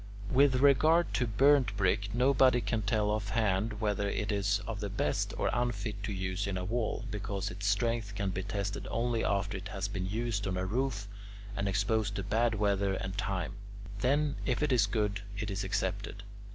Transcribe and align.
With 0.31 0.55
regard 0.55 1.13
to 1.13 1.27
burnt 1.27 1.77
brick, 1.77 2.11
nobody 2.11 2.59
can 2.59 2.81
tell 2.81 3.11
offhand 3.11 3.79
whether 3.79 4.09
it 4.09 4.31
is 4.31 4.59
of 4.65 4.79
the 4.79 4.89
best 4.89 5.31
or 5.37 5.51
unfit 5.53 6.01
to 6.01 6.11
use 6.11 6.47
in 6.47 6.57
a 6.57 6.65
wall, 6.65 7.05
because 7.11 7.51
its 7.51 7.67
strength 7.67 8.15
can 8.15 8.31
be 8.31 8.41
tested 8.41 8.87
only 8.89 9.23
after 9.23 9.59
it 9.59 9.67
has 9.67 9.87
been 9.87 10.07
used 10.07 10.47
on 10.47 10.57
a 10.57 10.65
roof 10.65 11.07
and 11.55 11.67
exposed 11.69 12.15
to 12.15 12.23
bad 12.23 12.55
weather 12.55 12.95
and 12.95 13.15
time 13.15 13.53
then, 13.99 14.37
if 14.43 14.63
it 14.63 14.71
is 14.71 14.87
good 14.87 15.21
it 15.37 15.51
is 15.51 15.63
accepted. 15.63 16.23